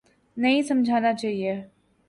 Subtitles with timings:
[0.37, 1.53] نہیں سمجھانا چاہیے۔